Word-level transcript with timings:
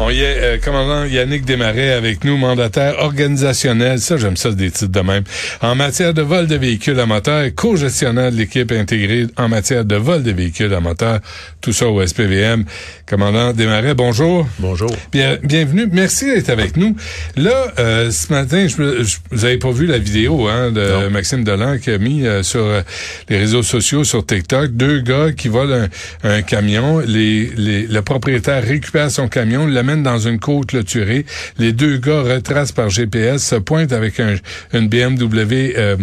On 0.00 0.10
y 0.10 0.22
est, 0.22 0.38
euh, 0.42 0.58
commandant 0.58 1.04
Yannick 1.04 1.44
Desmarais 1.44 1.92
avec 1.92 2.24
nous, 2.24 2.36
mandataire 2.36 2.96
organisationnel, 2.98 4.00
ça 4.00 4.16
j'aime 4.16 4.36
ça 4.36 4.50
des 4.50 4.72
titres 4.72 4.90
de 4.90 5.00
même, 5.00 5.22
en 5.60 5.76
matière 5.76 6.12
de 6.12 6.20
vol 6.20 6.48
de 6.48 6.56
véhicules 6.56 6.98
à 6.98 7.06
moteur, 7.06 7.44
co-gestionnaire 7.54 8.32
de 8.32 8.36
l'équipe 8.36 8.72
intégrée 8.72 9.28
en 9.36 9.48
matière 9.48 9.84
de 9.84 9.94
vol 9.94 10.24
de 10.24 10.32
véhicules 10.32 10.74
à 10.74 10.80
moteur, 10.80 11.20
tout 11.60 11.72
ça 11.72 11.86
au 11.86 12.04
SPVM. 12.04 12.64
Commandant 13.06 13.52
Desmarais, 13.52 13.94
bonjour. 13.94 14.48
Bonjour. 14.58 14.90
Bien, 15.12 15.38
bienvenue, 15.42 15.86
merci 15.92 16.24
d'être 16.24 16.48
avec 16.48 16.76
nous. 16.76 16.96
Là, 17.36 17.72
euh, 17.78 18.10
ce 18.10 18.32
matin, 18.32 18.66
je, 18.66 19.04
je, 19.04 19.16
vous 19.30 19.44
avez 19.44 19.58
pas 19.58 19.70
vu 19.70 19.86
la 19.86 19.98
vidéo 19.98 20.48
hein, 20.48 20.72
de 20.72 20.80
Non. 20.80 21.10
Maxime 21.10 21.44
Delan 21.44 21.78
qui 21.78 21.90
a 21.90 21.98
mis 21.98 22.26
euh, 22.26 22.42
sur 22.42 22.64
euh, 22.64 22.80
les 23.28 23.38
réseaux 23.38 23.62
sociaux, 23.62 24.02
sur 24.02 24.26
TikTok, 24.26 24.72
deux 24.72 25.00
gars 25.02 25.32
qui 25.36 25.48
volent 25.48 25.86
un, 26.24 26.28
un 26.28 26.42
camion, 26.42 26.98
les, 26.98 27.52
les, 27.56 27.86
le 27.86 28.02
propriétaire 28.02 28.64
récupère 28.64 29.10
son 29.10 29.28
camion, 29.28 29.66
l'amène 29.84 30.02
dans 30.02 30.18
une 30.18 30.38
côte 30.38 30.66
clôturée. 30.66 31.26
Les 31.58 31.72
deux 31.72 31.98
gars 31.98 32.22
retracent 32.22 32.72
par 32.72 32.88
GPS, 32.88 33.44
se 33.44 33.56
pointent 33.56 33.92
avec 33.92 34.20
un, 34.20 34.36
une 34.72 34.88
BMW 34.88 35.74
euh, 35.76 35.96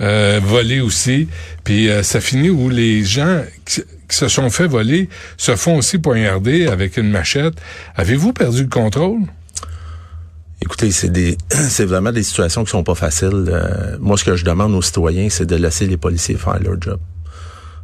euh, 0.00 0.40
volée 0.42 0.80
aussi. 0.80 1.28
Puis 1.64 1.88
euh, 1.88 2.02
ça 2.02 2.20
finit 2.20 2.50
où 2.50 2.68
les 2.68 3.04
gens 3.04 3.42
qui, 3.64 3.82
qui 4.08 4.16
se 4.16 4.28
sont 4.28 4.48
fait 4.50 4.66
voler 4.66 5.08
se 5.36 5.56
font 5.56 5.76
aussi 5.76 5.98
poignarder 5.98 6.66
avec 6.66 6.96
une 6.96 7.10
machette. 7.10 7.54
Avez-vous 7.96 8.32
perdu 8.32 8.62
le 8.62 8.68
contrôle? 8.68 9.20
Écoutez, 10.62 10.90
c'est 10.90 11.10
des, 11.10 11.36
c'est 11.50 11.84
vraiment 11.84 12.12
des 12.12 12.22
situations 12.22 12.64
qui 12.64 12.70
sont 12.70 12.84
pas 12.84 12.94
faciles. 12.94 13.46
Euh, 13.48 13.96
moi, 14.00 14.16
ce 14.16 14.24
que 14.24 14.36
je 14.36 14.44
demande 14.44 14.74
aux 14.74 14.82
citoyens, 14.82 15.28
c'est 15.30 15.46
de 15.46 15.56
laisser 15.56 15.86
les 15.86 15.96
policiers 15.96 16.36
faire 16.36 16.58
leur 16.60 16.80
job. 16.80 16.98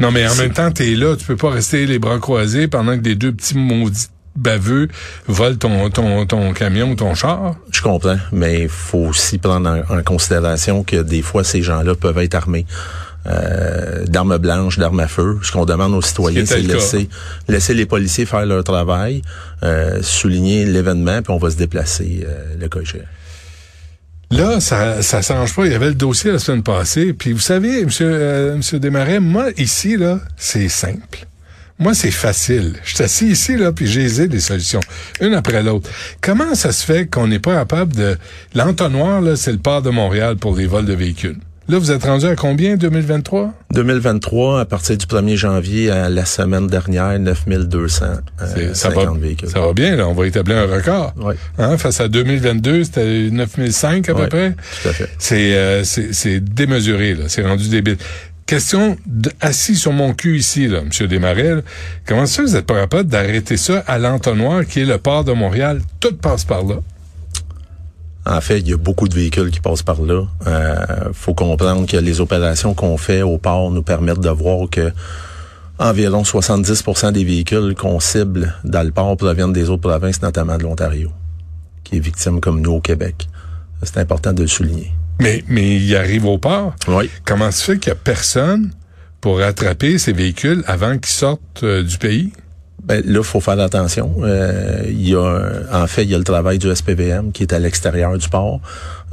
Non, 0.01 0.11
mais 0.11 0.27
en 0.27 0.35
même 0.35 0.53
temps, 0.53 0.73
t'es 0.73 0.95
là, 0.97 1.15
tu 1.17 1.25
peux 1.25 1.37
pas 1.37 1.51
rester 1.51 1.87
les 1.87 2.01
bras 2.01 2.19
croisés 2.19 2.67
pendant 2.67 2.97
que 2.97 3.03
des 3.03 3.15
deux 3.15 3.33
petits 3.33 3.57
maudits 3.57 4.09
baveux 4.37 4.89
volent 5.29 5.57
ton, 5.57 5.91
ton, 5.91 6.27
ton 6.27 6.53
camion 6.53 6.91
ou 6.91 6.95
ton 6.97 7.15
char. 7.15 7.57
Je 7.71 7.83
comprends, 7.83 8.19
mais 8.33 8.63
il 8.63 8.69
faut 8.69 9.07
aussi 9.09 9.39
prendre 9.39 9.69
en, 9.89 9.99
en 9.99 10.03
considération 10.03 10.83
que 10.85 11.03
des 11.03 11.23
fois, 11.23 11.45
ces 11.45 11.63
gens-là 11.63 11.95
peuvent 11.95 12.19
être 12.19 12.35
armés. 12.35 12.67
euh, 13.27 14.05
d'armes 14.07 14.39
blanches, 14.39 14.79
d'armes 14.79 15.01
à 15.01 15.09
feu. 15.09 15.39
Ce 15.43 15.53
qu'on 15.53 15.65
demande 15.65 15.95
aux 15.95 16.03
citoyens, 16.03 16.45
c'est 16.47 16.61
laisser, 16.61 17.09
laisser 17.49 17.75
les 17.75 17.87
policiers 17.87 18.27
faire 18.27 18.45
leur 18.47 18.65
travail, 18.65 19.23
euh, 19.63 20.03
souligner 20.03 20.65
l'événement, 20.67 21.23
puis 21.23 21.33
on 21.33 21.39
va 21.39 21.51
se 21.51 21.57
déplacer 21.57 22.25
euh, 22.27 22.55
le 22.61 22.69
cas. 22.69 22.81
Là, 24.31 24.61
ça 24.61 25.03
ça 25.03 25.23
change 25.23 25.55
pas. 25.55 25.65
Il 25.67 25.73
y 25.73 25.75
avait 25.75 25.89
le 25.89 25.95
dossier 25.95 26.33
la 26.33 26.39
semaine 26.39 26.63
passée. 26.63 27.13
Puis 27.13 27.33
vous 27.33 27.39
savez, 27.39 27.85
monsieur, 27.85 28.09
euh, 28.11 28.57
monsieur 28.57 28.79
Desmarais, 28.79 29.21
moi, 29.21 29.47
ici, 29.57 29.97
là, 29.97 30.19
c'est 30.37 30.69
simple. 30.69 31.27
Moi, 31.79 31.93
c'est 31.95 32.11
facile. 32.13 32.75
Je 32.85 32.95
suis 32.95 33.05
assis 33.05 33.27
ici, 33.29 33.57
là, 33.57 33.73
puis 33.73 33.87
j'ai 33.87 34.29
des 34.29 34.41
solutions, 34.41 34.81
une 35.21 35.35
après 35.35 35.63
l'autre. 35.63 35.91
Comment 36.21 36.55
ça 36.55 36.71
se 36.71 36.85
fait 36.85 37.07
qu'on 37.07 37.27
n'est 37.27 37.41
pas 37.41 37.55
capable 37.57 37.97
de... 37.97 38.17
L'entonnoir, 38.55 39.21
là, 39.21 39.35
c'est 39.37 39.51
le 39.53 39.59
port 39.59 39.83
de 39.83 39.91
Montréal 39.91 40.37
pour 40.37 40.57
les 40.57 40.67
vols 40.67 40.87
de 40.87 40.93
véhicules? 40.95 41.37
Là, 41.67 41.79
vous 41.79 41.91
êtes 41.91 42.05
rendu 42.05 42.27
à 42.27 42.37
combien, 42.37 42.77
2023? 42.77 43.53
2023, 43.73 44.61
à 44.61 44.65
partir 44.67 44.99
du 44.99 45.07
1er 45.07 45.35
janvier 45.37 45.91
à 45.91 46.11
la 46.11 46.27
semaine 46.27 46.67
dernière, 46.67 47.19
9200 47.19 48.05
C'est- 48.39 48.59
euh, 48.59 48.75
ça, 48.75 48.91
50 48.91 49.15
va, 49.15 49.19
véhicules. 49.19 49.49
ça 49.49 49.61
va 49.61 49.73
bien, 49.73 49.97
là. 49.97 50.07
On 50.07 50.13
va 50.13 50.27
établir 50.27 50.59
un 50.59 50.67
record. 50.67 51.15
Oui. 51.17 51.35
Hein, 51.59 51.79
face 51.79 52.01
à 52.01 52.09
2022, 52.09 52.85
c'était 52.85 53.31
9005 53.31 54.09
à 54.11 54.15
peu 54.15 54.27
près. 54.29 54.55
tout 54.83 54.89
à 54.91 54.93
fait. 54.93 55.09
C'est 55.19 55.55
euh, 55.57 55.83
c'est 55.85 56.41
démesuré, 56.41 57.15
là. 57.15 57.25
C'est 57.29 57.43
rendu 57.43 57.69
débile. 57.69 57.97
Question 58.47 58.97
de- 59.07 59.33
assis 59.41 59.75
sur 59.75 59.93
mon 59.93 60.13
cul 60.13 60.37
ici, 60.39 60.69
là, 60.69 60.81
M. 60.81 61.07
Desmarais. 61.09 61.55
là. 61.57 61.61
Comment 62.07 62.27
ça, 62.27 62.43
vous 62.43 62.53
n'êtes 62.53 62.67
pas 62.67 62.75
capable 62.81 63.09
d'arrêter 63.09 63.57
ça 63.57 63.83
à 63.87 63.99
l'entonnoir 63.99 64.67
qui 64.67 64.81
est 64.81 64.85
le 64.85 64.99
port 64.99 65.25
de 65.25 65.33
Montréal? 65.33 65.81
Tout 66.01 66.15
passe 66.17 66.45
par 66.45 66.63
là. 66.65 66.77
En 68.27 68.41
fait, 68.41 68.59
il 68.61 68.69
y 68.69 68.73
a 68.73 68.77
beaucoup 68.79 69.07
de 69.09 69.15
véhicules 69.15 69.51
qui 69.51 69.61
passent 69.61 69.83
par 69.83 70.01
là. 70.01 70.25
Euh, 70.47 70.77
faut 71.13 71.35
comprendre 71.35 71.87
que 71.87 71.97
les 71.99 72.21
opérations 72.21 72.73
qu'on 72.75 72.97
fait 72.97 73.23
au 73.23 73.37
port 73.39 73.71
nous 73.71 73.83
permettent 73.83 74.21
de 74.21 74.31
voir 74.31 74.69
que 74.71 74.93
environ 75.79 76.23
70% 76.23 77.13
des 77.13 77.25
véhicules 77.25 77.75
qu'on 77.75 78.01
cible 78.01 78.55
dans 78.65 78.83
le 78.83 78.93
port 78.93 79.17
proviennent 79.17 79.53
des 79.53 79.69
autres 79.69 79.83
provinces, 79.89 80.23
notamment 80.23 80.57
de 80.57 80.63
l'Ontario, 80.63 81.11
qui 81.83 81.97
est 81.97 82.01
victime 82.01 82.41
comme 82.41 82.61
nous 82.61 82.73
au 82.73 82.81
Québec. 82.81 83.29
C'est 83.83 83.99
important 83.99 84.33
de 84.33 84.43
le 84.43 84.49
souligner. 84.49 84.93
Mais, 85.21 85.45
mais 85.49 85.77
il 85.77 85.97
arrive 85.97 86.27
au 86.27 86.39
port. 86.39 86.75
Oui. 86.89 87.11
Comment 87.25 87.51
se 87.51 87.65
fait 87.65 87.79
qu'il 87.79 87.93
n'y 87.93 87.99
a 87.99 88.01
personne 88.03 88.71
pour 89.21 89.39
rattraper 89.39 89.99
ces 89.99 90.13
véhicules 90.13 90.63
avant 90.67 90.99
qu'ils 90.99 91.15
sortent 91.15 91.63
euh, 91.63 91.83
du 91.83 91.99
pays? 91.99 92.33
Ben, 92.83 93.03
là, 93.07 93.23
faut 93.23 93.41
faire 93.41 93.59
attention. 93.61 94.15
Euh, 94.23 94.83
il 94.87 95.09
y 95.09 95.15
a, 95.15 95.41
en 95.73 95.87
fait, 95.87 96.03
il 96.03 96.11
y 96.11 96.15
a 96.15 96.19
le 96.19 96.25
travail 96.25 96.59
du 96.59 96.75
SPVM 96.75 97.33
qui 97.33 97.43
est 97.45 97.53
à 97.55 97.59
l'extérieur 97.59 98.19
du 98.19 98.29
port. 98.29 98.61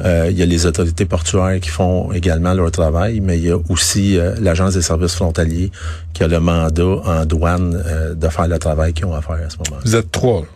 Euh, 0.01 0.27
il 0.29 0.37
y 0.37 0.41
a 0.41 0.45
les 0.45 0.65
autorités 0.65 1.05
portuaires 1.05 1.57
qui 1.61 1.69
font 1.69 2.11
également 2.11 2.53
leur 2.53 2.69
travail, 2.71 3.21
mais 3.21 3.37
il 3.37 3.45
y 3.45 3.51
a 3.51 3.57
aussi 3.69 4.17
euh, 4.17 4.35
l'Agence 4.41 4.73
des 4.73 4.81
services 4.81 5.15
frontaliers 5.15 5.71
qui 6.13 6.23
a 6.23 6.27
le 6.27 6.41
mandat 6.41 6.83
en 6.83 7.25
douane 7.25 7.81
euh, 7.85 8.13
de 8.13 8.27
faire 8.27 8.47
le 8.49 8.59
travail 8.59 8.91
qu'ils 8.91 9.05
ont 9.05 9.13
à 9.13 9.21
faire 9.21 9.35
à 9.35 9.49
ce 9.49 9.55
moment-là. 9.59 9.81
Vous 9.85 9.95
êtes 9.95 10.11
trois. 10.11 10.41
là. 10.41 10.47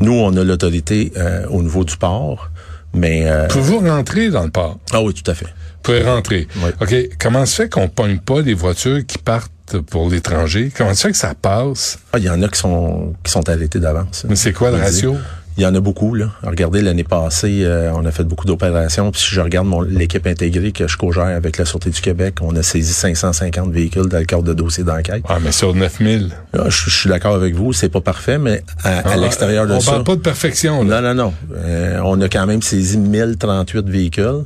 Nous, 0.00 0.12
on 0.12 0.36
a 0.36 0.44
l'autorité 0.44 1.12
euh, 1.16 1.46
au 1.48 1.62
niveau 1.62 1.84
du 1.84 1.96
port, 1.96 2.50
mais... 2.94 3.28
euh, 3.28 3.46
Pouvez-vous 3.48 3.80
rentrer 3.80 4.30
dans 4.30 4.44
le 4.44 4.50
port? 4.50 4.78
ah 4.92 5.02
oui, 5.02 5.12
tout 5.14 5.28
à 5.30 5.34
fait. 5.34 5.46
Vous 5.46 5.82
pouvez 5.82 6.02
rentrer. 6.02 6.48
Oui. 6.56 6.70
OK. 6.80 6.94
Comment 7.20 7.44
se 7.44 7.54
fait 7.56 7.68
qu'on 7.68 7.88
pogne 7.88 8.18
pas 8.18 8.40
les 8.40 8.54
voitures 8.54 9.04
qui 9.06 9.18
partent 9.18 9.50
pour 9.90 10.08
l'étranger? 10.08 10.72
Comment 10.74 10.94
se 10.94 11.02
fait 11.08 11.12
que 11.12 11.18
ça 11.18 11.34
passe? 11.34 11.98
Ah, 12.12 12.18
il 12.18 12.24
y 12.24 12.30
en 12.30 12.42
a 12.42 12.48
qui 12.48 12.58
sont 12.58 13.14
qui 13.22 13.30
sont 13.30 13.46
arrêtés 13.48 13.80
d'avance. 13.80 14.24
Mais 14.28 14.36
c'est 14.36 14.52
quoi 14.52 14.70
le 14.70 14.78
ratio? 14.78 15.16
Il 15.56 15.62
y 15.62 15.66
en 15.66 15.74
a 15.74 15.80
beaucoup. 15.80 16.14
Là. 16.14 16.30
Regardez, 16.42 16.82
l'année 16.82 17.04
passée, 17.04 17.60
euh, 17.62 17.92
on 17.94 18.04
a 18.04 18.10
fait 18.10 18.24
beaucoup 18.24 18.44
d'opérations. 18.44 19.10
Puis 19.12 19.20
si 19.20 19.34
je 19.34 19.40
regarde 19.40 19.66
mon- 19.68 19.82
l'équipe 19.82 20.26
intégrée 20.26 20.72
que 20.72 20.88
je 20.88 20.96
co-gère 20.96 21.24
avec 21.36 21.58
la 21.58 21.64
Sûreté 21.64 21.90
du 21.90 22.00
Québec, 22.00 22.36
on 22.40 22.54
a 22.56 22.62
saisi 22.62 22.92
550 22.92 23.70
véhicules 23.70 24.06
dans 24.08 24.18
le 24.18 24.24
cadre 24.24 24.42
de 24.42 24.52
dossiers 24.54 24.82
d'enquête. 24.84 25.22
Ah, 25.28 25.38
mais 25.40 25.52
sur 25.52 25.72
9000. 25.74 26.30
Là, 26.52 26.64
je, 26.68 26.90
je 26.90 26.96
suis 26.96 27.08
d'accord 27.08 27.34
avec 27.36 27.54
vous, 27.54 27.72
c'est 27.72 27.88
pas 27.88 28.00
parfait, 28.00 28.38
mais 28.38 28.62
à, 28.82 28.98
à 28.98 29.02
Ah, 29.12 29.16
l'extérieur 29.16 29.66
de 29.68 29.74
on 29.74 29.80
ça... 29.80 29.92
parle 29.92 30.04
pas 30.04 30.16
de 30.16 30.20
perfection, 30.22 30.82
là. 30.82 31.00
Non, 31.00 31.14
non, 31.14 31.24
non. 31.26 31.34
Euh, 31.56 32.00
on 32.04 32.20
a 32.20 32.28
quand 32.28 32.46
même 32.46 32.60
saisi 32.62 32.98
1038 32.98 33.88
véhicules. 33.88 34.44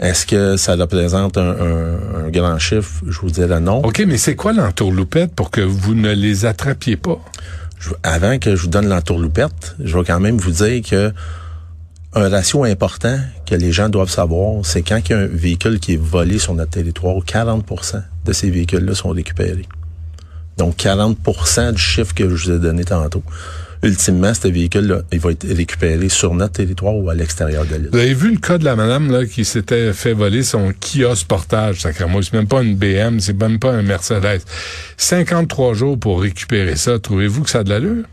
Est-ce 0.00 0.26
que 0.26 0.56
ça 0.56 0.74
représente 0.76 1.38
un, 1.38 1.50
un- 1.50 2.26
un 2.26 2.28
grand 2.30 2.58
chiffre? 2.58 3.02
Je 3.08 3.18
vous 3.20 3.30
dirais 3.30 3.60
non. 3.60 3.78
OK, 3.84 4.02
mais 4.06 4.16
c'est 4.16 4.36
quoi 4.36 4.52
l'entourloupette 4.52 5.34
pour 5.34 5.50
que 5.50 5.60
vous 5.60 5.94
ne 5.94 6.12
les 6.12 6.46
attrapiez 6.46 6.96
pas? 6.96 7.18
Avant 8.02 8.38
que 8.38 8.56
je 8.56 8.62
vous 8.62 8.68
donne 8.68 8.88
l'entourloupette, 8.88 9.76
je 9.82 9.96
vais 9.96 10.04
quand 10.04 10.20
même 10.20 10.38
vous 10.38 10.50
dire 10.50 10.82
que 10.82 11.12
un 12.14 12.28
ratio 12.28 12.64
important 12.64 13.18
que 13.46 13.54
les 13.54 13.70
gens 13.70 13.88
doivent 13.88 14.10
savoir, 14.10 14.64
c'est 14.64 14.82
quand 14.82 14.98
il 15.08 15.10
y 15.10 15.14
a 15.14 15.18
un 15.18 15.26
véhicule 15.26 15.78
qui 15.78 15.94
est 15.94 16.00
volé 16.00 16.38
sur 16.38 16.54
notre 16.54 16.70
territoire, 16.70 17.16
40% 17.16 18.02
de 18.24 18.32
ces 18.32 18.50
véhicules-là 18.50 18.94
sont 18.94 19.10
récupérés. 19.10 19.68
Donc 20.56 20.76
40% 20.76 21.72
du 21.72 21.80
chiffre 21.80 22.14
que 22.14 22.28
je 22.28 22.46
vous 22.46 22.56
ai 22.56 22.58
donné 22.58 22.84
tantôt. 22.84 23.22
Ultimement, 23.82 24.34
ce 24.34 24.48
véhicule-là, 24.48 25.02
il 25.12 25.20
va 25.20 25.30
être 25.30 25.46
récupéré 25.46 26.08
sur 26.08 26.34
notre 26.34 26.54
territoire 26.54 26.96
ou 26.96 27.10
à 27.10 27.14
l'extérieur 27.14 27.64
de 27.64 27.76
l'île. 27.76 27.88
Vous 27.92 27.98
avez 27.98 28.14
vu 28.14 28.32
le 28.32 28.38
cas 28.38 28.58
de 28.58 28.64
la 28.64 28.74
madame 28.74 29.10
là 29.10 29.24
qui 29.24 29.44
s'était 29.44 29.92
fait 29.92 30.14
voler 30.14 30.42
son 30.42 30.72
kiosque 30.72 31.26
portage, 31.26 31.82
sacrément. 31.82 32.20
C'est 32.22 32.32
même 32.32 32.48
pas 32.48 32.62
une 32.62 32.74
BM, 32.74 33.20
c'est 33.20 33.40
même 33.40 33.58
pas 33.58 33.72
un 33.72 33.82
Mercedes. 33.82 34.40
53 34.96 35.74
jours 35.74 35.98
pour 35.98 36.20
récupérer 36.22 36.76
ça. 36.76 36.98
Trouvez-vous 36.98 37.44
que 37.44 37.50
ça 37.50 37.60
a 37.60 37.64
de 37.64 37.70
l'allure? 37.70 38.04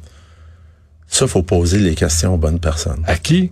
Ça, 1.08 1.28
faut 1.28 1.44
poser 1.44 1.80
les 1.80 1.96
questions 1.96 2.36
aux 2.36 2.38
bonnes 2.38 2.60
personnes. 2.60 3.04
À 3.08 3.18
qui? 3.18 3.52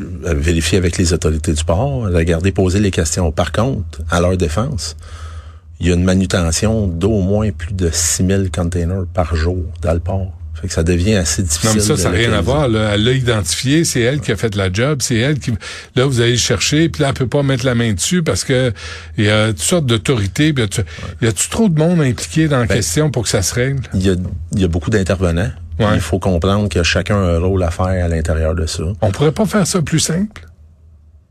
Euh, 0.00 0.34
Vérifier 0.34 0.78
avec 0.78 0.98
les 0.98 1.12
autorités 1.12 1.52
du 1.52 1.64
port, 1.64 2.02
regarder, 2.02 2.52
poser 2.52 2.80
les 2.80 2.90
questions. 2.90 3.30
Par 3.32 3.52
contre, 3.52 4.00
à 4.10 4.20
leur 4.20 4.36
défense, 4.36 4.96
il 5.80 5.88
y 5.88 5.90
a 5.90 5.94
une 5.94 6.04
manutention 6.04 6.86
d'au 6.86 7.20
moins 7.20 7.50
plus 7.50 7.72
de 7.72 7.90
6000 7.90 8.50
containers 8.50 9.06
par 9.12 9.34
jour 9.34 9.64
dans 9.80 9.92
le 9.92 10.00
port. 10.00 10.32
Fait 10.62 10.68
que 10.68 10.74
ça 10.74 10.84
devient 10.84 11.16
assez 11.16 11.42
difficile. 11.42 11.70
Non, 11.70 11.74
mais 11.74 11.80
ça, 11.80 11.96
ça 11.96 12.10
n'a 12.10 12.16
rien 12.16 12.32
à 12.32 12.40
voir. 12.40 12.68
Là. 12.68 12.92
Elle 12.94 13.02
l'a 13.02 13.12
identifié, 13.12 13.84
c'est 13.84 14.00
elle 14.00 14.20
qui 14.20 14.30
a 14.30 14.36
fait 14.36 14.54
la 14.54 14.72
job, 14.72 15.00
c'est 15.02 15.16
elle 15.16 15.40
qui... 15.40 15.52
Là, 15.96 16.06
vous 16.06 16.20
allez 16.20 16.32
le 16.32 16.36
chercher, 16.38 16.88
puis 16.88 17.02
là, 17.02 17.08
elle 17.08 17.14
peut 17.14 17.26
pas 17.26 17.42
mettre 17.42 17.66
la 17.66 17.74
main 17.74 17.92
dessus 17.92 18.22
parce 18.22 18.44
que 18.44 18.72
il 19.18 19.24
y 19.24 19.28
a 19.28 19.48
toutes 19.48 19.58
sortes 19.58 19.86
d'autorités. 19.86 20.54
Y 21.20 21.26
a-tu 21.26 21.48
trop 21.50 21.68
de 21.68 21.76
monde 21.76 22.00
impliqué 22.00 22.46
dans 22.46 22.60
la 22.60 22.66
Ben, 22.66 22.76
question 22.76 23.10
pour 23.10 23.24
que 23.24 23.28
ça 23.28 23.42
se 23.42 23.54
règle? 23.54 23.82
Il 23.92 24.06
y 24.06 24.10
a, 24.10 24.14
y 24.54 24.62
a 24.62 24.68
beaucoup 24.68 24.90
d'intervenants. 24.90 25.50
Ouais. 25.80 25.94
Il 25.94 26.00
faut 26.00 26.20
comprendre 26.20 26.68
que 26.68 26.84
chacun 26.84 27.16
a 27.16 27.34
un 27.34 27.38
rôle 27.38 27.62
à 27.64 27.72
faire 27.72 27.86
à 27.86 28.06
l'intérieur 28.06 28.54
de 28.54 28.66
ça. 28.66 28.84
On 29.00 29.10
pourrait 29.10 29.32
pas 29.32 29.46
faire 29.46 29.66
ça 29.66 29.82
plus 29.82 29.98
simple? 29.98 30.46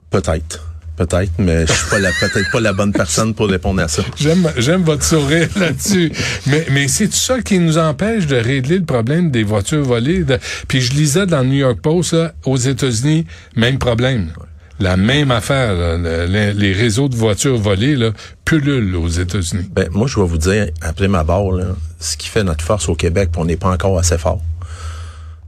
Peut-être. 0.10 0.71
Peut-être, 1.02 1.32
mais 1.40 1.66
je 1.66 1.72
suis 1.72 1.90
pas 1.90 1.98
la, 1.98 2.12
peut-être 2.12 2.52
pas 2.52 2.60
la 2.60 2.74
bonne 2.74 2.92
personne 2.92 3.34
pour 3.34 3.50
répondre 3.50 3.82
à 3.82 3.88
ça. 3.88 4.04
J'aime, 4.20 4.48
j'aime 4.58 4.84
votre 4.84 5.04
sourire 5.04 5.50
là-dessus. 5.56 6.12
Mais, 6.46 6.68
mais 6.70 6.88
c'est 6.88 7.12
ça 7.12 7.42
qui 7.42 7.58
nous 7.58 7.80
empêche 7.80 8.28
de 8.28 8.36
régler 8.36 8.78
le 8.78 8.86
problème 8.86 9.32
des 9.32 9.42
voitures 9.42 9.84
volées. 9.84 10.24
Puis 10.68 10.80
je 10.80 10.94
lisais 10.94 11.26
dans 11.26 11.40
le 11.40 11.48
New 11.48 11.56
York 11.56 11.80
Post, 11.82 12.16
aux 12.46 12.56
États-Unis, 12.56 13.26
même 13.56 13.80
problème. 13.80 14.32
La 14.80 14.96
même 14.96 15.32
affaire, 15.32 15.98
les, 15.98 16.74
réseaux 16.74 17.10
de 17.10 17.16
voitures 17.16 17.58
volées 17.58 17.96
là, 17.96 18.12
pullulent 18.46 18.96
aux 18.96 19.10
États-Unis. 19.10 19.72
Ben, 19.74 19.88
moi, 19.90 20.06
je 20.06 20.20
vais 20.20 20.28
vous 20.28 20.38
dire, 20.38 20.68
après 20.82 21.08
ma 21.08 21.24
barre, 21.24 21.50
ce 22.00 22.16
qui 22.16 22.28
fait 22.28 22.44
notre 22.44 22.64
force 22.64 22.90
au 22.90 22.96
Québec, 22.96 23.32
on 23.38 23.46
n'est 23.46 23.58
pas 23.58 23.72
encore 23.72 23.98
assez 23.98 24.20
fort, 24.20 24.42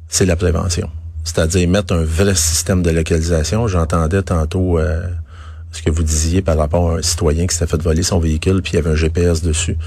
c'est 0.10 0.26
la 0.26 0.36
prévention. 0.36 0.90
C'est-à-dire 1.24 1.70
mettre 1.70 1.94
un 1.94 2.04
vrai 2.04 2.34
système 2.34 2.82
de 2.82 2.90
localisation. 2.90 3.68
J'entendais 3.68 4.24
tantôt 4.24 4.80
euh, 4.80 5.04
ce 5.74 5.82
que 5.82 5.90
vous 5.90 6.04
disiez 6.04 6.42
par 6.42 6.58
rapport 6.58 6.92
à 6.92 6.96
un 6.96 7.02
citoyen 7.02 7.46
qui 7.48 7.56
s'était 7.56 7.70
fait 7.70 7.82
voler 7.82 8.04
son 8.04 8.20
véhicule 8.20 8.62
puis 8.62 8.74
il 8.74 8.76
y 8.78 8.80
avait 8.80 8.92
un 8.92 8.96
GPS 8.96 9.42
dessus. 9.42 9.78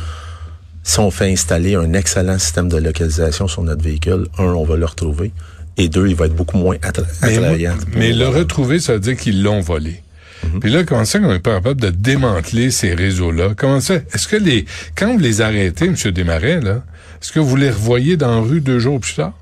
Si 0.82 1.00
on 1.00 1.10
fait 1.10 1.32
installer 1.32 1.74
un 1.74 1.94
excellent 1.94 2.38
système 2.38 2.68
de 2.68 2.76
localisation 2.76 3.48
sur 3.48 3.62
notre 3.62 3.82
véhicule, 3.82 4.26
un, 4.38 4.44
on 4.44 4.64
va 4.64 4.76
le 4.76 4.84
retrouver, 4.84 5.32
et 5.76 5.88
deux, 5.88 6.06
il 6.06 6.14
va 6.14 6.26
être 6.26 6.34
beaucoup 6.34 6.58
moins 6.58 6.76
attrayant. 6.82 7.74
Mais, 7.94 8.12
le 8.12 8.28
retrouver, 8.28 8.78
ça 8.78 8.94
veut 8.94 9.00
dire 9.00 9.16
qu'ils 9.16 9.42
l'ont 9.42 9.60
volé. 9.60 10.02
Mhm. 10.44 10.60
Puis 10.60 10.70
là, 10.70 10.84
comment 10.84 11.04
ça 11.04 11.18
qu'on 11.18 11.32
est 11.32 11.40
pas 11.40 11.54
capable 11.54 11.80
de 11.80 11.90
démanteler 11.90 12.70
ces 12.70 12.94
réseaux-là? 12.94 13.54
Comment 13.56 13.80
ça? 13.80 13.94
Est-ce 13.94 14.28
que 14.28 14.36
les, 14.36 14.64
quand 14.94 15.12
vous 15.12 15.18
les 15.18 15.40
arrêtez, 15.40 15.86
M. 15.86 15.94
Desmarais, 16.12 16.60
là, 16.60 16.82
est-ce 17.20 17.32
que 17.32 17.40
vous 17.40 17.56
les 17.56 17.70
revoyez 17.70 18.16
dans 18.16 18.40
la 18.40 18.40
rue 18.40 18.60
deux 18.60 18.78
jours 18.78 19.00
plus 19.00 19.14
tard? 19.14 19.32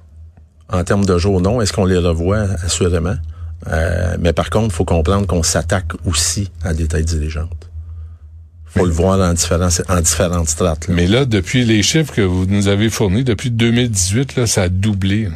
En 0.70 0.82
termes 0.82 1.05
de 1.05 1.19
jours, 1.19 1.40
non. 1.40 1.61
Est-ce 1.61 1.73
qu'on 1.73 1.85
les 1.85 1.99
revoit? 1.99 2.47
Assurément? 2.64 3.17
Euh, 3.69 4.16
mais 4.20 4.32
par 4.32 4.50
contre, 4.50 4.66
il 4.66 4.72
faut 4.72 4.84
comprendre 4.84 5.26
qu'on 5.26 5.43
s'attaque 5.43 5.93
aussi 6.05 6.50
à 6.62 6.75
des 6.75 6.87
têtes 6.87 7.06
dirigeantes. 7.06 7.70
faut 8.66 8.84
le 8.84 8.93
voir 8.93 9.19
en, 9.20 9.32
différents, 9.32 9.69
en 9.88 10.00
différentes 10.00 10.49
strates. 10.49 10.88
Mais 10.88 11.06
là, 11.06 11.25
depuis 11.25 11.64
les 11.64 11.82
chiffres 11.82 12.12
que 12.12 12.22
vous 12.22 12.46
nous 12.46 12.69
avez 12.69 12.90
fournis, 12.90 13.25
depuis 13.25 13.50
2018, 13.50 14.37
là, 14.37 14.46
ça 14.46 14.62
a 14.62 14.69
doublé. 14.69 15.28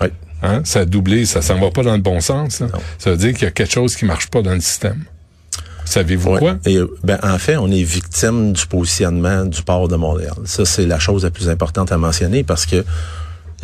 Oui. 0.00 0.08
Hein? 0.42 0.62
Ça 0.64 0.80
a 0.80 0.84
doublé, 0.84 1.26
ça 1.26 1.42
s'en 1.42 1.58
va 1.58 1.70
pas 1.70 1.82
dans 1.82 1.94
le 1.94 2.02
bon 2.02 2.20
sens. 2.20 2.62
Ça 2.98 3.10
veut 3.10 3.16
dire 3.16 3.32
qu'il 3.32 3.42
y 3.42 3.48
a 3.48 3.50
quelque 3.50 3.72
chose 3.72 3.96
qui 3.96 4.04
marche 4.04 4.28
pas 4.28 4.42
dans 4.42 4.54
le 4.54 4.60
système. 4.60 5.04
Savez-vous 5.84 6.38
quoi? 6.38 6.56
Et, 6.64 6.78
ben, 7.02 7.18
en 7.22 7.38
fait, 7.38 7.56
on 7.56 7.70
est 7.70 7.82
victime 7.82 8.52
du 8.52 8.66
positionnement 8.66 9.44
du 9.44 9.62
port 9.62 9.88
de 9.88 9.96
Montréal. 9.96 10.34
Ça, 10.44 10.64
c'est 10.64 10.86
la 10.86 10.98
chose 10.98 11.24
la 11.24 11.30
plus 11.30 11.48
importante 11.48 11.92
à 11.92 11.98
mentionner 11.98 12.42
parce 12.42 12.64
que 12.64 12.84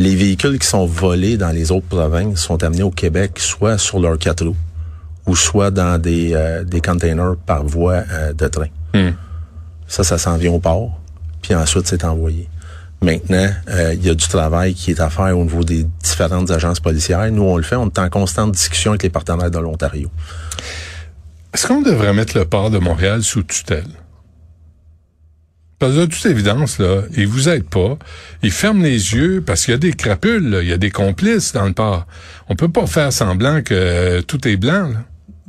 les 0.00 0.16
véhicules 0.16 0.58
qui 0.58 0.66
sont 0.66 0.86
volés 0.86 1.36
dans 1.36 1.50
les 1.50 1.70
autres 1.70 1.86
provinces 1.86 2.40
sont 2.40 2.62
amenés 2.64 2.82
au 2.82 2.90
Québec 2.90 3.38
soit 3.38 3.76
sur 3.76 4.00
leur 4.00 4.18
quatre 4.18 4.46
roues 4.46 4.56
ou 5.26 5.36
soit 5.36 5.70
dans 5.70 6.00
des, 6.00 6.32
euh, 6.34 6.64
des 6.64 6.80
containers 6.80 7.36
par 7.46 7.64
voie 7.64 8.02
euh, 8.10 8.32
de 8.32 8.48
train. 8.48 8.68
Hmm. 8.94 9.10
Ça, 9.86 10.02
ça 10.02 10.16
s'en 10.16 10.36
vient 10.38 10.52
au 10.52 10.58
port, 10.58 10.98
puis 11.42 11.54
ensuite 11.54 11.86
c'est 11.86 12.04
envoyé. 12.04 12.48
Maintenant, 13.02 13.48
euh, 13.68 13.94
il 13.94 14.04
y 14.04 14.10
a 14.10 14.14
du 14.14 14.26
travail 14.26 14.74
qui 14.74 14.90
est 14.90 15.00
à 15.00 15.10
faire 15.10 15.38
au 15.38 15.44
niveau 15.44 15.64
des 15.64 15.86
différentes 16.02 16.50
agences 16.50 16.80
policières. 16.80 17.30
Nous, 17.30 17.42
on 17.42 17.56
le 17.56 17.62
fait, 17.62 17.76
on 17.76 17.86
est 17.86 17.98
en 17.98 18.08
constante 18.08 18.52
discussion 18.52 18.92
avec 18.92 19.02
les 19.02 19.10
partenaires 19.10 19.50
de 19.50 19.58
l'Ontario. 19.58 20.10
Est-ce 21.52 21.66
qu'on 21.66 21.82
devrait 21.82 22.14
mettre 22.14 22.38
le 22.38 22.44
port 22.44 22.70
de 22.70 22.78
Montréal 22.78 23.22
sous 23.22 23.42
tutelle? 23.42 23.88
Parce 25.80 25.94
que 25.94 26.00
de 26.00 26.04
toute 26.04 26.26
évidence, 26.26 26.78
là, 26.78 27.02
ils 27.16 27.26
vous 27.26 27.48
aident 27.48 27.68
pas. 27.68 27.96
Ils 28.42 28.52
ferment 28.52 28.82
les 28.82 29.14
yeux 29.14 29.42
parce 29.44 29.64
qu'il 29.64 29.72
y 29.72 29.74
a 29.74 29.78
des 29.78 29.94
crapules, 29.94 30.58
il 30.60 30.68
y 30.68 30.74
a 30.74 30.76
des 30.76 30.90
complices 30.90 31.54
dans 31.54 31.64
le 31.64 31.72
port. 31.72 32.06
On 32.50 32.54
peut 32.54 32.68
pas 32.68 32.86
faire 32.86 33.10
semblant 33.10 33.62
que 33.62 33.72
euh, 33.72 34.20
tout 34.20 34.46
est 34.46 34.58
blanc. 34.58 34.92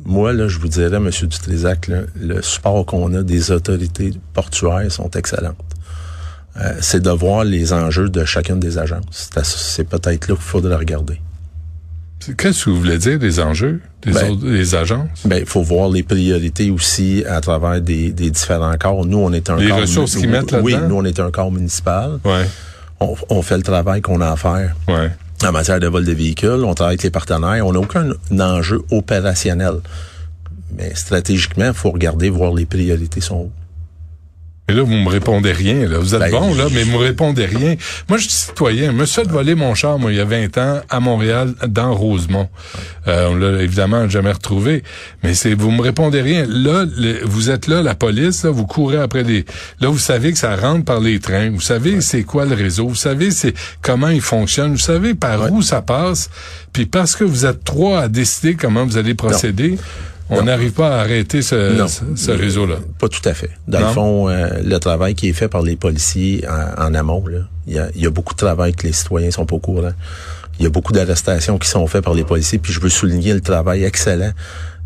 Moi, 0.06 0.31
là, 0.31 0.48
je 0.48 0.57
vous 0.57 0.69
dirais, 0.69 0.95
M. 0.95 1.10
Dutrézac, 1.10 1.92
le 2.16 2.42
support 2.42 2.86
qu'on 2.86 3.13
a 3.13 3.24
des 3.24 3.51
autorités 3.51 4.13
portuaires 4.33 4.89
sont 4.89 5.10
excellentes. 5.12 5.57
Euh, 6.56 6.75
c'est 6.80 7.01
de 7.01 7.12
voir 7.12 7.44
les 7.44 7.74
enjeux 7.74 8.07
de 8.07 8.24
chacune 8.24 8.60
des 8.60 8.78
agences. 8.78 9.30
C'est 9.44 9.83
peut-être 9.83 10.30
là 10.30 10.36
qu'il 10.36 10.44
faudrait 10.44 10.78
regarder. 10.78 11.19
Qu'est-ce 12.38 12.65
que 12.65 12.69
vous 12.69 12.77
voulez 12.77 12.97
dire 12.97 13.19
des 13.19 13.39
enjeux 13.39 13.81
des, 14.03 14.12
ben, 14.12 14.35
des 14.38 14.75
agences? 14.75 15.25
Ben, 15.25 15.39
il 15.39 15.45
faut 15.45 15.62
voir 15.63 15.89
les 15.89 16.03
priorités 16.03 16.69
aussi 16.69 17.23
à 17.27 17.41
travers 17.41 17.81
des, 17.81 18.12
des 18.12 18.29
différents 18.29 18.75
corps. 18.77 19.06
Nous, 19.06 19.18
on 19.18 19.33
est 19.33 19.50
un 19.50 19.57
les 19.57 19.71
ressources 19.71 20.15
qu'ils 20.15 20.29
mettent 20.29 20.51
là-dedans? 20.51 20.65
Oui, 20.65 20.75
nous, 20.88 20.95
on 20.95 21.06
est 21.06 21.19
un 21.19 21.31
corps 21.31 21.51
municipal. 21.51 22.19
Ouais. 22.23 22.47
On, 23.00 23.15
on, 23.29 23.41
fait 23.41 23.57
le 23.57 23.63
travail 23.63 24.01
qu'on 24.01 24.21
a 24.21 24.29
à 24.31 24.35
faire. 24.35 24.75
Ouais. 24.88 25.09
En 25.44 25.51
matière 25.51 25.79
de 25.79 25.88
vol 25.88 26.06
de 26.06 26.12
véhicules, 26.12 26.63
on 26.63 26.73
travaille 26.73 26.94
avec 26.94 27.03
les 27.03 27.09
partenaires. 27.09 27.65
On 27.65 27.73
n'a 27.73 27.79
aucun 27.79 28.12
enjeu 28.39 28.81
opérationnel. 28.91 29.75
Mais 30.77 30.94
stratégiquement, 30.95 31.68
il 31.68 31.73
faut 31.73 31.91
regarder, 31.91 32.29
voir 32.29 32.53
les 32.53 32.65
priorités 32.65 33.21
sont 33.21 33.35
où. 33.35 33.51
Mais 34.69 34.75
là, 34.75 34.83
vous 34.83 34.93
me 34.93 35.09
répondez 35.09 35.51
rien. 35.51 35.85
Là. 35.87 35.97
Vous 35.97 36.13
êtes 36.15 36.21
Ben, 36.21 36.31
bon, 36.31 36.53
là, 36.53 36.67
mais 36.71 36.83
vous 36.83 36.91
me 36.93 37.03
répondez 37.03 37.45
rien. 37.45 37.75
Moi, 38.07 38.17
je 38.17 38.23
suis 38.23 38.31
citoyen. 38.31 38.93
Me 38.93 39.05
suis 39.05 39.21
fait 39.21 39.27
voler 39.27 39.53
mon 39.55 39.75
char, 39.75 39.99
moi, 39.99 40.11
il 40.13 40.17
y 40.17 40.21
a 40.21 40.25
20 40.25 40.57
ans, 40.59 40.81
à 40.89 40.99
Montréal, 41.01 41.55
dans 41.67 41.93
Rosemont. 41.93 42.47
Euh, 43.07 43.27
on 43.31 43.35
l'a 43.35 43.61
évidemment 43.63 44.07
jamais 44.07 44.31
retrouvé. 44.31 44.83
Mais 45.23 45.33
c'est 45.33 45.55
vous 45.55 45.71
me 45.71 45.81
répondez 45.81 46.21
rien. 46.21 46.45
Là, 46.47 46.85
le- 46.97 47.19
vous 47.25 47.49
êtes 47.49 47.67
là, 47.67 47.81
la 47.81 47.95
police, 47.95 48.43
là, 48.43 48.51
vous 48.51 48.65
courez 48.65 48.97
après 48.97 49.23
des... 49.23 49.45
Là, 49.81 49.89
vous 49.89 49.97
savez 49.99 50.31
que 50.31 50.37
ça 50.37 50.55
rentre 50.55 50.85
par 50.85 51.01
les 51.01 51.19
trains. 51.19 51.49
Vous 51.49 51.59
savez 51.59 51.99
c'est 51.99 52.23
quoi 52.23 52.45
le 52.45 52.55
réseau. 52.55 52.87
Vous 52.87 52.95
savez 52.95 53.31
c'est 53.31 53.53
comment 53.81 54.09
il 54.09 54.21
fonctionne. 54.21 54.71
Vous 54.73 54.77
savez 54.77 55.15
par 55.15 55.51
où 55.51 55.61
ça 55.61 55.81
passe. 55.81 56.29
Puis 56.71 56.85
parce 56.85 57.15
que 57.17 57.23
vous 57.25 57.45
êtes 57.45 57.63
trois 57.65 58.01
à 58.03 58.07
décider 58.07 58.55
comment 58.55 58.85
vous 58.85 58.97
allez 58.97 59.15
procéder... 59.15 59.77
On 60.31 60.44
n'arrive 60.44 60.72
pas 60.72 60.95
à 60.98 61.01
arrêter 61.01 61.42
ce, 61.42 61.78
Non. 61.78 61.88
ce, 61.88 62.01
ce 62.16 62.31
réseau-là. 62.31 62.75
Pas 63.00 63.10
tout 63.10 63.22
à 63.28 63.33
fait. 63.33 63.51
Dans 63.68 63.80
Non? 63.80 63.88
le 63.88 63.94
fond, 63.94 64.30
euh, 64.30 64.48
le 64.63 64.78
travail 64.80 65.13
qui 65.16 65.30
est 65.30 65.33
fait 65.33 65.48
par 65.50 65.62
les 65.62 65.75
policiers 65.75 66.45
en, 66.48 66.86
en 66.88 66.94
amont, 66.94 67.24
il 67.68 67.74
y 67.95 68.01
y 68.01 68.06
a 68.06 68.10
beaucoup 68.10 68.33
de 68.33 68.39
travail 68.39 68.74
que 68.74 68.88
les 68.88 68.94
citoyens 68.94 69.30
sont 69.31 69.45
pas 69.45 69.56
au 69.56 69.60
courant. 69.60 69.92
Il 70.60 70.63
y 70.63 70.68
a 70.68 70.69
beaucoup 70.69 70.94
d'arrestations 70.94 71.57
qui 71.57 71.68
sont 71.68 71.86
faites 71.88 72.04
par 72.04 72.13
les 72.13 72.24
policiers, 72.24 72.60
puis 72.60 72.72
je 72.74 72.80
veux 72.80 72.89
souligner 72.89 73.33
le 73.33 73.42
travail 73.42 73.83
excellent 73.83 74.31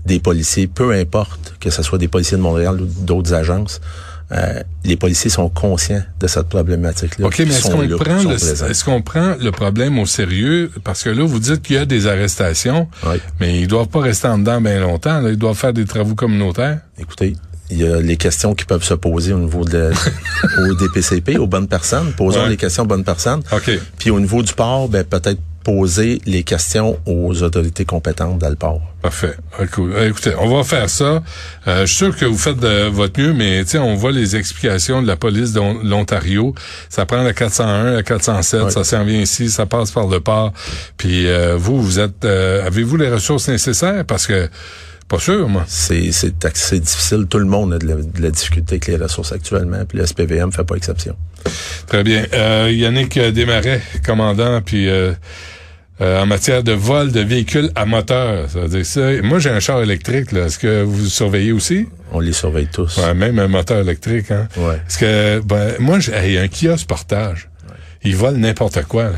des 0.06 0.20
policiers, 0.20 0.68
peu 0.68 0.92
importe 0.94 1.56
que 1.60 1.70
ce 1.70 1.82
soit 1.84 1.98
des 1.98 2.08
policiers 2.08 2.38
de 2.38 2.42
Montréal 2.42 2.80
ou 2.82 2.86
d'autres 2.86 3.34
agences. 3.34 3.82
Euh, 4.31 4.63
les 4.83 4.95
policiers 4.98 5.30
sont 5.30 5.50
conscients 5.50 6.01
de 6.19 6.25
cette 6.27 6.50
problématique-là. 6.50 7.27
OK, 7.27 7.38
mais 7.39 7.45
est-ce 7.54 7.63
qu'on 7.69 7.88
prend 7.98 8.24
le, 8.24 8.69
est-ce 8.72 8.83
qu'on 8.83 9.01
prend 9.04 9.36
le 9.39 9.51
problème 9.51 10.00
au 10.00 10.07
sérieux? 10.07 10.72
Parce 10.83 11.04
que 11.04 11.10
là, 11.12 11.24
vous 11.24 11.39
dites 11.39 11.62
qu'il 11.62 11.75
y 11.75 11.80
a 11.80 11.86
des 11.86 12.07
arrestations, 12.07 12.88
Oui. 13.06 13.18
mais 13.39 13.60
ils 13.62 13.68
doivent 13.68 13.88
pas 13.88 14.01
rester 14.01 14.27
en 14.27 14.39
dedans 14.39 14.60
bien 14.62 14.80
longtemps. 14.80 15.22
Là. 15.22 15.30
Ils 15.30 15.38
doivent 15.38 15.56
faire 15.57 15.74
des 15.74 15.86
travaux 15.86 16.16
communautaires. 16.16 16.80
Écoutez, 16.98 17.36
il 17.69 17.77
y 17.77 17.88
a 17.88 18.01
les 18.01 18.18
questions 18.18 18.56
qui 18.56 18.66
peuvent 18.66 18.83
se 18.83 18.95
poser 18.95 19.33
au 19.33 19.39
niveau 19.39 19.63
de 19.63 19.77
la- 19.77 19.89
au 20.69 20.74
DPCP, 20.74 21.38
aux 21.38 21.48
bonnes 21.48 21.67
personnes. 21.67 22.12
Posons 22.13 22.44
Ouais. 22.44 22.50
les 22.50 22.58
questions 22.58 22.82
aux 22.84 22.88
bonnes 22.88 23.03
personnes. 23.03 23.41
OK. 23.51 23.72
Puis 24.00 24.10
au 24.10 24.20
niveau 24.20 24.41
du 24.41 24.53
port, 24.53 24.89
ben, 24.89 25.03
peut-être 25.03 25.39
poser 25.65 26.22
les 26.27 26.43
questions 26.43 27.00
aux 27.07 27.41
autorités 27.41 27.86
compétentes 27.86 28.38
dans 28.38 28.50
le 28.50 28.55
port. 28.55 28.81
Parfait. 29.01 29.36
Ah, 29.60 29.65
cool. 29.65 29.93
Ah, 30.00 30.05
Écoutez, 30.05 30.31
on 30.39 30.55
va 30.55 30.63
faire 30.63 30.89
ça. 30.91 31.24
Euh, 31.67 31.81
je 31.81 31.86
suis 31.88 31.95
sûr 31.98 32.15
que 32.15 32.25
vous 32.25 32.38
faites 32.38 32.60
de 32.60 32.88
votre 32.88 33.19
mieux, 33.19 33.34
mais 33.34 33.63
on 33.75 33.95
voit 33.95 34.12
les 34.12 34.36
explications 34.36 35.01
de 35.01 35.07
la 35.07 35.15
police 35.15 35.53
de 35.53 35.60
l'On- 35.60 35.79
l'Ontario. 35.84 36.53
Ça 36.88 37.07
prend 37.07 37.24
la 37.24 37.34
401, 37.34 37.93
la 37.95 38.03
407, 38.03 38.62
Ouais. 38.65 38.69
ça 38.69 38.84
s'en 38.84 39.03
vient 39.03 39.19
ici, 39.19 39.50
ça 39.50 39.65
passe 39.65 39.89
par 39.89 40.07
le 40.07 40.19
port. 40.19 40.53
Puis 40.98 41.27
euh, 41.27 41.55
vous, 41.57 41.81
vous 41.81 42.00
êtes, 42.00 42.24
euh, 42.25 42.65
avez-vous 42.65 42.98
les 42.98 43.10
ressources 43.10 43.48
nécessaires? 43.48 44.05
Parce 44.05 44.27
que 44.27 44.48
pas 45.08 45.20
sûr, 45.20 45.48
moi. 45.48 45.66
C'est, 45.68 46.10
difficile. 46.80 47.26
Tout 47.30 47.40
le 47.40 47.46
monde 47.46 47.74
a 47.74 47.78
de 47.78 47.88
la, 47.88 47.96
de 47.96 48.22
la 48.22 48.32
difficulté 48.32 48.76
avec 48.76 48.88
les 48.88 48.98
ressources 48.98 49.32
actuellement, 49.32 49.86
puis 49.86 50.00
le 50.00 50.06
SPVM 50.06 50.52
fait 50.52 50.64
pas 50.64 50.76
exception. 50.76 51.16
Très 51.88 52.04
bien. 52.04 52.26
Euh, 52.34 52.72
Yannick 52.74 53.20
Desmarais, 53.20 53.82
commandant, 54.04 54.62
puis 54.62 54.90
euh, 54.90 55.14
euh, 56.02 56.22
en 56.22 56.26
matière 56.26 56.64
de 56.64 56.72
vol 56.72 57.12
de 57.12 57.22
véhicules 57.22 57.70
à 57.76 57.86
moteur, 57.86 58.50
ça 58.50 58.62
veut 58.62 58.68
dire 58.68 58.86
ça. 58.86 59.22
Moi, 59.22 59.40
j'ai 59.40 59.52
un 59.52 59.60
char 59.60 59.82
électrique. 59.82 60.32
Là. 60.32 60.46
Est-ce 60.46 60.58
que 60.58 60.82
vous 60.84 61.06
surveillez 61.06 61.52
aussi? 61.52 61.88
On 62.12 62.20
les 62.20 62.34
surveille 62.34 62.68
tous. 62.68 62.98
Ouais, 62.98 63.14
même 63.14 63.38
un 63.40 63.48
moteur 63.48 63.80
électrique. 63.80 64.32
Hein. 64.32 64.48
Ouais. 64.58 64.82
Est-ce 64.88 64.98
que 64.98 65.40
ben, 65.46 65.74
moi, 65.80 66.00
j'ai 66.00 66.40
un 66.40 66.48
kiosque 66.48 66.88
portage. 66.88 67.50
Ils 68.04 68.16
volent 68.16 68.38
n'importe 68.38 68.84
quoi. 68.84 69.06
Là. 69.06 69.16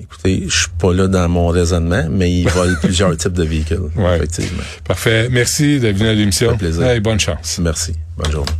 Écoutez, 0.00 0.44
je 0.48 0.56
suis 0.60 0.68
pas 0.78 0.92
là 0.92 1.08
dans 1.08 1.28
mon 1.28 1.48
raisonnement, 1.48 2.06
mais 2.10 2.32
ils 2.32 2.48
volent 2.48 2.76
plusieurs 2.82 3.16
types 3.16 3.32
de 3.32 3.44
véhicules. 3.44 3.90
Ouais. 3.96 4.16
Effectivement. 4.16 4.62
Parfait. 4.84 5.28
Merci 5.30 5.78
d'être 5.80 5.96
venu 5.96 6.08
à 6.08 6.14
l'émission. 6.14 6.56
Plaisir. 6.56 6.84
Hey, 6.86 7.00
bonne 7.00 7.20
chance. 7.20 7.58
Merci. 7.62 7.94
Bonne 8.16 8.32
journée. 8.32 8.52